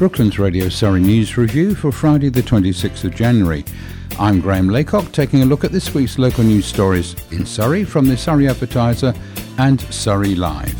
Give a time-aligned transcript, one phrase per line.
[0.00, 3.66] Brooklands Radio Surrey News Review for Friday the 26th of January.
[4.18, 8.06] I'm Graham Laycock taking a look at this week's local news stories in Surrey from
[8.06, 9.12] the Surrey Advertiser
[9.58, 10.74] and Surrey Live.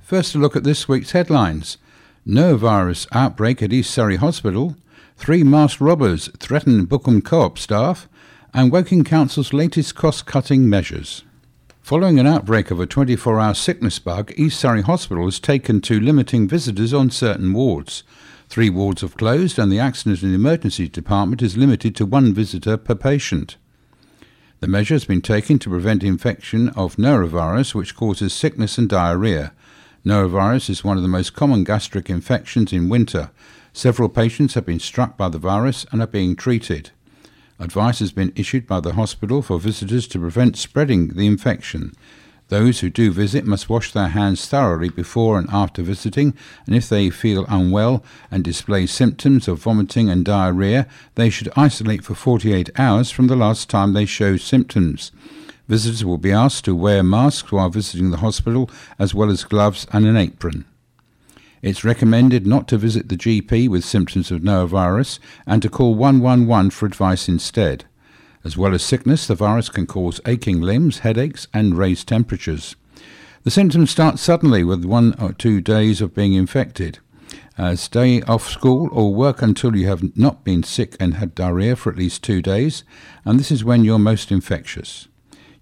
[0.00, 1.76] First, a look at this week's headlines.
[2.26, 4.76] Norovirus outbreak at East Surrey Hospital.
[5.18, 8.08] Three masked robbers threaten Bookham Co-op staff
[8.56, 11.24] and Woking Council's latest cost cutting measures.
[11.82, 16.00] Following an outbreak of a 24 hour sickness bug, East Surrey Hospital has taken to
[16.00, 18.02] limiting visitors on certain wards.
[18.48, 22.78] Three wards have closed, and the Accident and Emergency Department is limited to one visitor
[22.78, 23.58] per patient.
[24.60, 29.52] The measure has been taken to prevent infection of norovirus, which causes sickness and diarrhea.
[30.02, 33.30] Norovirus is one of the most common gastric infections in winter.
[33.74, 36.92] Several patients have been struck by the virus and are being treated.
[37.58, 41.94] Advice has been issued by the hospital for visitors to prevent spreading the infection.
[42.48, 46.34] Those who do visit must wash their hands thoroughly before and after visiting,
[46.66, 52.04] and if they feel unwell and display symptoms of vomiting and diarrhea, they should isolate
[52.04, 55.10] for 48 hours from the last time they show symptoms.
[55.66, 59.86] Visitors will be asked to wear masks while visiting the hospital, as well as gloves
[59.92, 60.66] and an apron.
[61.66, 66.70] It's recommended not to visit the GP with symptoms of norovirus and to call 111
[66.70, 67.86] for advice instead.
[68.44, 72.76] As well as sickness, the virus can cause aching limbs, headaches, and raised temperatures.
[73.42, 77.00] The symptoms start suddenly with one or two days of being infected.
[77.58, 81.74] Uh, stay off school or work until you have not been sick and had diarrhea
[81.74, 82.84] for at least two days,
[83.24, 85.08] and this is when you're most infectious.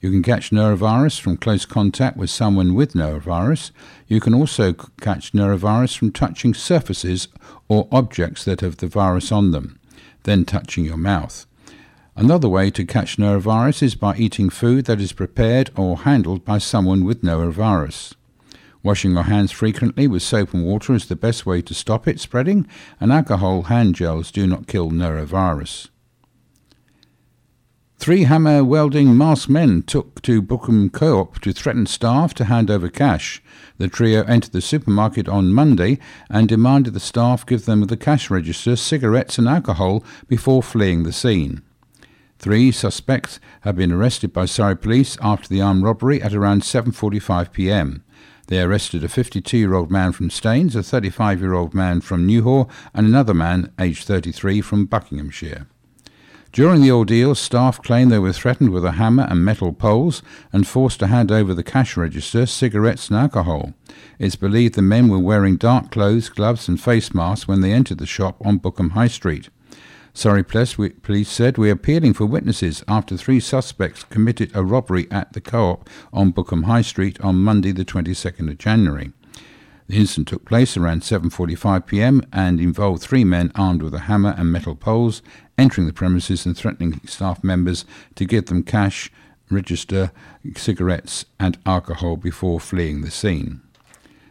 [0.05, 3.71] You can catch norovirus from close contact with someone with norovirus.
[4.07, 7.29] You can also catch norovirus from touching surfaces
[7.69, 9.81] or objects that have the virus on them,
[10.25, 11.47] then touching your mouth.
[12.17, 16.59] Another way to catch norovirus is by eating food that is prepared or handled by
[16.59, 18.13] someone with norovirus.
[18.83, 22.21] Washing your hands frequently with soap and water is the best way to stop it
[22.21, 22.67] spreading,
[23.01, 25.89] and alcohol hand gels do not kill norovirus.
[28.05, 32.91] Three hammer welding masked men took to Bookham Co-op to threaten staff to hand over
[32.91, 33.43] cash.
[33.79, 35.99] The trio entered the supermarket on Monday
[36.29, 41.15] and demanded the staff give them the cash register, cigarettes and alcohol before fleeing the
[41.15, 41.63] scene.
[42.39, 47.53] Three suspects have been arrested by Surrey Police after the armed robbery at around 7:45
[47.53, 48.05] p.m.
[48.49, 53.33] They arrested a 52-year-old man from Staines, a 35-year-old man from New Haw and another
[53.33, 55.69] man, aged 33, from Buckinghamshire.
[56.55, 60.23] During the ordeal, staff claimed they were threatened with a hammer and metal poles
[60.53, 63.75] and forced to hand over the cash register, cigarettes, and alcohol.
[64.21, 67.99] It's believed the men were wearing dark clothes, gloves, and face masks when they entered
[67.99, 69.49] the shop on Bookham High Street.
[70.13, 75.41] Surrey Police said we're appealing for witnesses after three suspects committed a robbery at the
[75.41, 79.11] co-op on Bookham High Street on Monday the 22nd of January.
[79.87, 82.23] The incident took place around 7:45 p.m.
[82.33, 85.21] and involved three men armed with a hammer and metal poles
[85.59, 87.85] entering the premises and threatening staff members
[88.15, 89.13] to give them cash,
[89.51, 90.11] register,
[90.57, 93.61] cigarettes, and alcohol before fleeing the scene.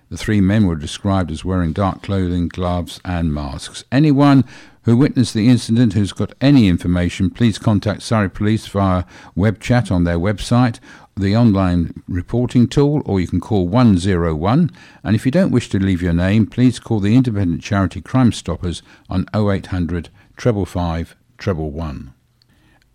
[0.10, 3.84] The three men were described as wearing dark clothing, gloves, and masks.
[3.92, 4.46] Anyone
[4.84, 9.06] who witnessed the incident who's got any information, please contact Surrey Police via
[9.36, 10.80] web chat on their website
[11.16, 14.72] the online reporting tool, or you can call 101.
[15.04, 18.32] And if you don't wish to leave your name, please call the independent charity Crime
[18.32, 22.14] Stoppers on 0800 treble five treble one.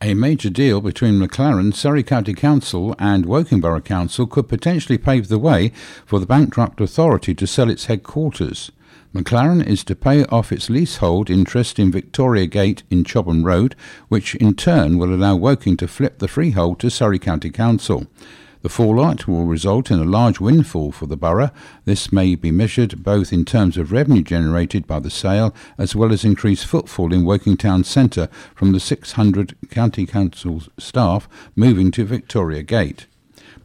[0.01, 5.27] A major deal between McLaren, Surrey County Council, and Woking Borough Council could potentially pave
[5.27, 5.73] the way
[6.07, 8.71] for the bankrupt authority to sell its headquarters.
[9.19, 13.75] McLaren is to pay off its leasehold interest in Victoria Gate in Chobham Road,
[14.07, 18.07] which in turn will allow Woking to flip the freehold to Surrey County Council.
[18.63, 21.51] The fallout will result in a large windfall for the borough.
[21.85, 26.13] This may be measured both in terms of revenue generated by the sale as well
[26.13, 32.05] as increased footfall in Woking Town Centre from the 600 County Council staff moving to
[32.05, 33.08] Victoria Gate.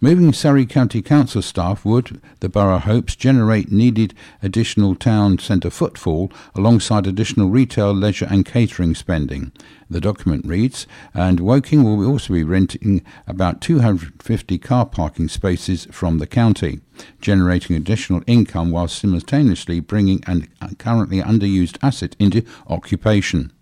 [0.03, 6.29] Moving Surrey County Council staff would, the borough hopes, generate needed additional town centre footfall
[6.53, 9.53] alongside additional retail, leisure and catering spending.
[9.89, 16.17] The document reads, and Woking will also be renting about 250 car parking spaces from
[16.17, 16.81] the county,
[17.21, 23.53] generating additional income while simultaneously bringing a uh, currently underused asset into occupation.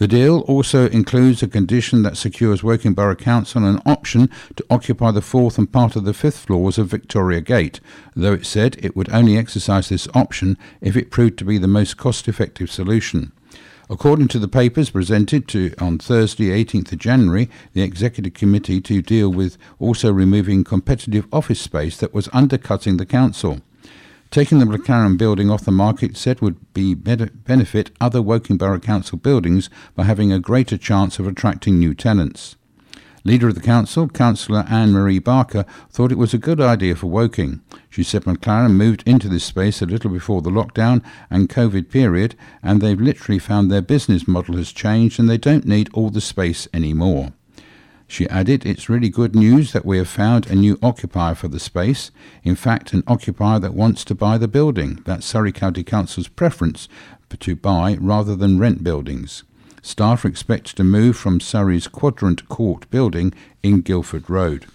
[0.00, 5.10] The deal also includes a condition that secures Woking Borough Council an option to occupy
[5.10, 7.80] the fourth and part of the fifth floors of Victoria Gate,
[8.16, 11.68] though it said it would only exercise this option if it proved to be the
[11.68, 13.32] most cost effective solution.
[13.90, 19.02] According to the papers presented to on Thursday, 18th of January, the executive committee to
[19.02, 23.60] deal with also removing competitive office space that was undercutting the council.
[24.30, 29.18] Taking the McLaren building off the market said would be benefit other Woking Borough Council
[29.18, 32.54] buildings by having a greater chance of attracting new tenants.
[33.24, 37.08] Leader of the council, Councillor Anne Marie Barker, thought it was a good idea for
[37.08, 37.60] Woking.
[37.88, 42.36] She said McLaren moved into this space a little before the lockdown and COVID period,
[42.62, 46.20] and they've literally found their business model has changed and they don't need all the
[46.20, 47.32] space anymore.
[48.10, 51.60] She added, It's really good news that we have found a new occupier for the
[51.60, 52.10] space.
[52.42, 55.00] In fact, an occupier that wants to buy the building.
[55.04, 56.88] That's Surrey County Council's preference
[57.38, 59.44] to buy rather than rent buildings.
[59.80, 64.66] Staff are expected to move from Surrey's Quadrant Court building in Guildford Road.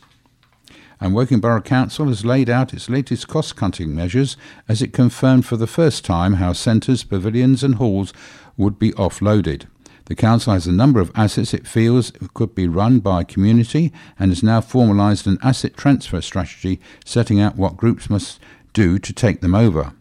[1.02, 4.38] And Woking Borough Council has laid out its latest cost cutting measures
[4.70, 8.14] as it confirmed for the first time how centres, pavilions, and halls
[8.56, 9.66] would be offloaded.
[10.06, 13.92] The council has a number of assets it feels could be run by a community
[14.20, 18.40] and has now formalised an asset transfer strategy setting out what groups must
[18.74, 19.94] do to take them over.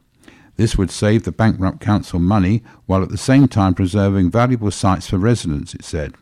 [0.56, 5.09] This would save the bankrupt council money while at the same time preserving valuable sites
[5.09, 6.15] for residents, it said.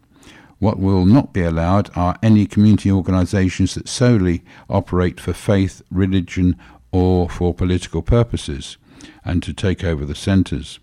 [0.59, 6.57] What will not be allowed are any community organisations that solely operate for faith, religion,
[6.93, 8.77] or for political purposes,
[9.25, 10.79] and to take over the centres.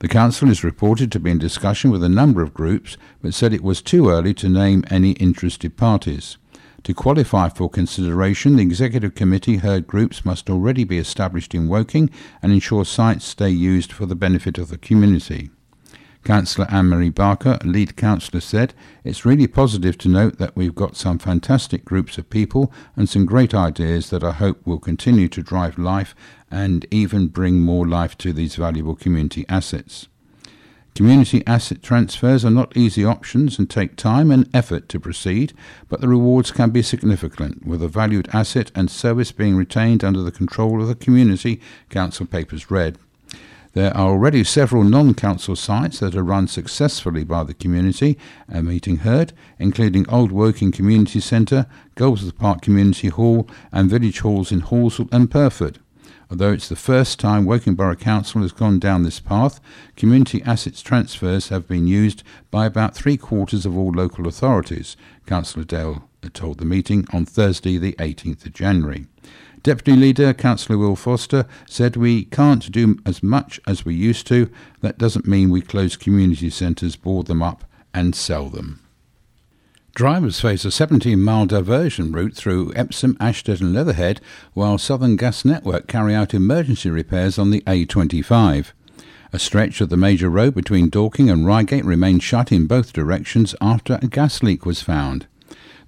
[0.00, 3.52] The council is reported to be in discussion with a number of groups, but said
[3.52, 6.38] it was too early to name any interested parties.
[6.84, 12.08] To qualify for consideration, the Executive Committee heard groups must already be established in Woking
[12.42, 15.50] and ensure sites stay used for the benefit of the community.
[16.24, 18.74] Councillor Anne-Marie Barker, lead councillor, said,
[19.04, 23.24] It's really positive to note that we've got some fantastic groups of people and some
[23.24, 26.14] great ideas that I hope will continue to drive life
[26.50, 30.08] and even bring more life to these valuable community assets.
[30.94, 35.54] Community asset transfers are not easy options and take time and effort to proceed,
[35.88, 40.20] but the rewards can be significant, with a valued asset and service being retained under
[40.20, 42.98] the control of the community, Council Papers read.
[43.72, 48.18] There are already several non council sites that are run successfully by the community,
[48.48, 54.50] a meeting heard, including Old Woking Community Centre, Goldsworth Park Community Hall, and village halls
[54.50, 55.78] in Horsell and Pyrford.
[56.30, 59.60] Although it's the first time Woking Borough Council has gone down this path,
[59.96, 64.96] community assets transfers have been used by about three quarters of all local authorities,
[65.26, 69.06] Councillor Dale told the meeting on Thursday, the 18th of January.
[69.62, 74.50] Deputy Leader Councillor Will Foster said we can't do as much as we used to.
[74.80, 78.80] That doesn't mean we close community centres, board them up, and sell them.
[79.94, 84.22] Drivers face a 17 mile diversion route through Epsom, Ashtead, and Leatherhead,
[84.54, 88.72] while Southern Gas Network carry out emergency repairs on the A25.
[89.32, 93.54] A stretch of the major road between Dorking and Reigate remained shut in both directions
[93.60, 95.26] after a gas leak was found.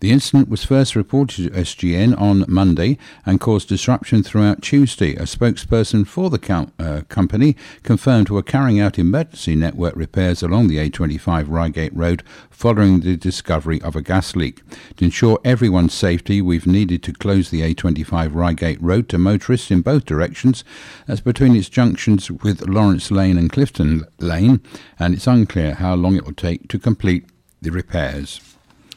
[0.02, 5.14] The incident was first reported to SGN on Monday and caused disruption throughout Tuesday.
[5.14, 10.66] A spokesperson for the com- uh, company confirmed we're carrying out emergency network repairs along
[10.66, 14.62] the A25 Reigate Road following the discovery of a gas leak.
[14.96, 19.82] To ensure everyone's safety, we've needed to close the A25 Reigate Road to motorists in
[19.82, 20.64] both directions,
[21.06, 24.62] as between its junctions with Lawrence Lane and Clifton Lane,
[24.98, 27.24] and it's unclear how long it will take to complete
[27.60, 28.40] the repairs.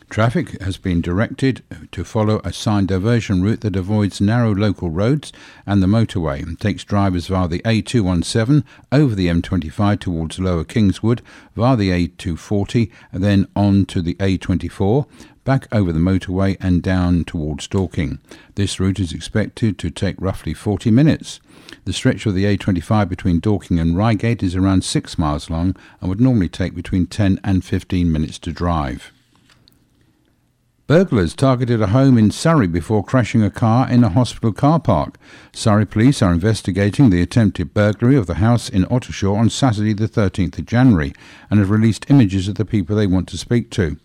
[0.09, 5.33] Traffic has been directed to follow a signed diversion route that avoids narrow local roads
[5.65, 11.21] and the motorway and takes drivers via the A217 over the M25 towards Lower Kingswood,
[11.55, 15.05] via the A240, and then on to the A24,
[15.43, 18.19] back over the motorway and down towards Dorking.
[18.53, 21.41] This route is expected to take roughly 40 minutes.
[21.83, 26.09] The stretch of the A25 between Dorking and Reigate is around 6 miles long and
[26.09, 29.11] would normally take between 10 and 15 minutes to drive.
[30.87, 35.17] Burglars targeted a home in Surrey before crashing a car in a hospital car park.
[35.51, 40.07] Surrey police are investigating the attempted burglary of the house in Ottershaw on Saturday, the
[40.07, 41.11] 13th of January,
[41.49, 43.97] and have released images of the people they want to speak to.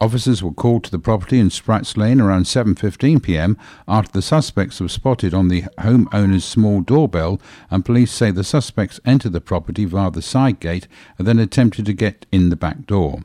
[0.00, 3.58] Officers were called to the property in Spratts Lane around 7:15 p.m.
[3.86, 7.38] after the suspects were spotted on the homeowner's small doorbell,
[7.70, 10.88] and police say the suspects entered the property via the side gate
[11.18, 13.20] and then attempted to get in the back door.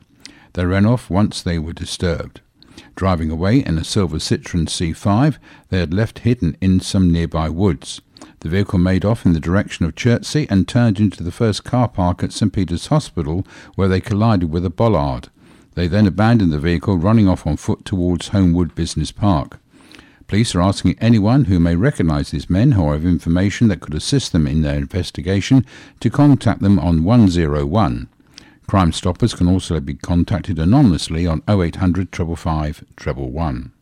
[0.52, 2.42] They ran off once they were disturbed.
[2.96, 8.00] Driving away in a silver Citroen C5, they had left hidden in some nearby woods.
[8.40, 11.88] The vehicle made off in the direction of Chertsey and turned into the first car
[11.88, 15.28] park at St Peter's Hospital, where they collided with a bollard.
[15.74, 19.58] They then abandoned the vehicle, running off on foot towards Homewood Business Park.
[20.26, 24.32] Police are asking anyone who may recognise these men or have information that could assist
[24.32, 25.66] them in their investigation
[25.98, 28.08] to contact them on 101.
[28.70, 33.72] Crime Stoppers can also be contacted anonymously on 0800 555 111.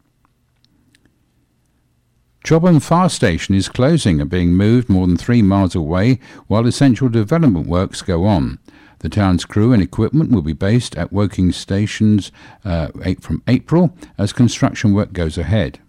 [2.42, 7.10] Chobham Fire Station is closing and being moved more than three miles away while essential
[7.10, 8.60] development works go on.
[9.00, 12.32] The town's crew and equipment will be based at Woking stations
[12.64, 12.88] uh,
[13.20, 15.80] from April as construction work goes ahead.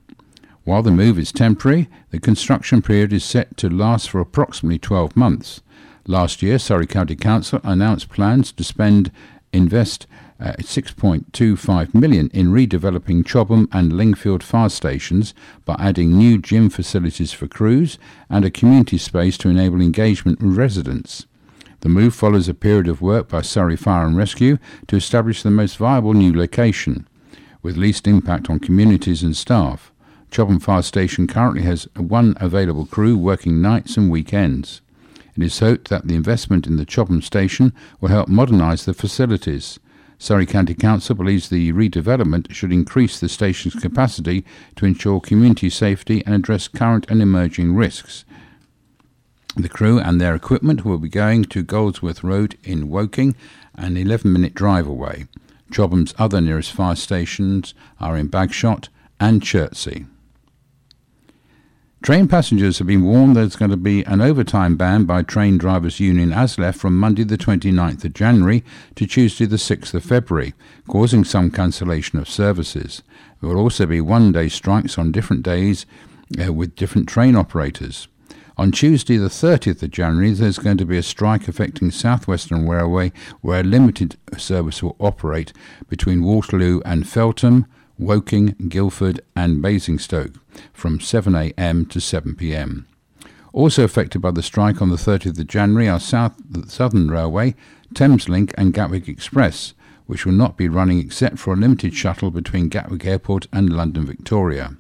[0.66, 5.16] While the move is temporary, the construction period is set to last for approximately 12
[5.16, 5.62] months.
[6.10, 9.12] Last year, Surrey County Council announced plans to spend
[9.54, 10.08] invest
[10.40, 15.36] uh, 6.25 million in redeveloping Chobham and Lingfield fire stations
[15.66, 20.58] by adding new gym facilities for crews and a community space to enable engagement with
[20.58, 21.28] residents.
[21.82, 25.52] The move follows a period of work by Surrey Fire and Rescue to establish the
[25.52, 27.08] most viable new location,
[27.62, 29.92] with least impact on communities and staff.
[30.32, 34.82] Chobham Fire Station currently has one available crew working nights and weekends.
[35.40, 39.80] It is hoped that the investment in the Chobham station will help modernise the facilities.
[40.18, 43.88] Surrey County Council believes the redevelopment should increase the station's mm-hmm.
[43.88, 44.44] capacity
[44.76, 48.26] to ensure community safety and address current and emerging risks.
[49.56, 53.34] The crew and their equipment will be going to Goldsworth Road in Woking,
[53.76, 55.28] an 11 minute drive away.
[55.72, 58.90] Chobham's other nearest fire stations are in Bagshot
[59.22, 60.06] and Chertsey.
[62.02, 66.00] Train passengers have been warned there's going to be an overtime ban by Train Drivers
[66.00, 68.64] Union ASLEF from Monday the 29th of January
[68.96, 70.54] to Tuesday the 6th of February,
[70.88, 73.04] causing some cancellation of services.
[73.42, 75.86] There will also be one day strikes on different days
[76.42, 78.08] uh, with different train operators.
[78.58, 82.68] On Tuesday, the 30th of January, there's going to be a strike affecting South Western
[82.68, 85.52] Railway where limited service will operate
[85.90, 87.66] between Waterloo and Feltham,
[88.00, 90.36] Woking, Guildford, and Basingstoke
[90.72, 92.86] from 7am to 7pm.
[93.52, 97.56] Also affected by the strike on the 30th of January are South, the Southern Railway,
[97.94, 99.74] Thameslink, and Gatwick Express,
[100.06, 104.06] which will not be running except for a limited shuttle between Gatwick Airport and London
[104.06, 104.78] Victoria.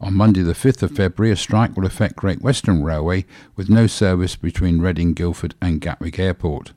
[0.00, 3.86] On Monday, the 5th of February, a strike will affect Great Western Railway with no
[3.86, 6.72] service between Reading, Guildford, and Gatwick Airport.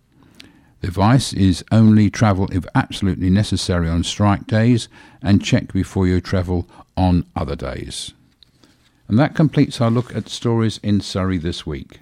[0.85, 4.87] The advice is only travel if absolutely necessary on strike days
[5.19, 8.13] and check before you travel on other days.
[9.07, 11.97] And that completes our look at stories in Surrey this week.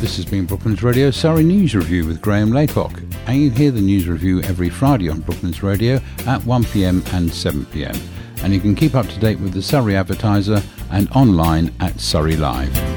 [0.00, 3.80] This has been Brooklands Radio Surrey News Review with Graham Laycock, and you hear the
[3.80, 8.94] news review every Friday on Brooklands Radio at 1pm and 7pm and you can keep
[8.94, 12.87] up to date with the Surrey Advertiser and online at Surrey Live.